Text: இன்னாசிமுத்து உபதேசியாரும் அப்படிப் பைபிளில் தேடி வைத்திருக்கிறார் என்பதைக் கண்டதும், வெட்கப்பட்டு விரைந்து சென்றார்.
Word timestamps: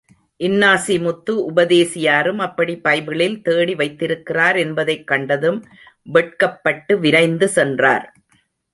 இன்னாசிமுத்து 0.39 1.31
உபதேசியாரும் 1.31 2.37
அப்படிப் 2.37 2.87
பைபிளில் 2.87 3.41
தேடி 3.41 3.75
வைத்திருக்கிறார் 3.75 4.55
என்பதைக் 4.55 5.07
கண்டதும், 5.07 5.65
வெட்கப்பட்டு 6.03 6.99
விரைந்து 6.99 7.47
சென்றார். 7.47 8.13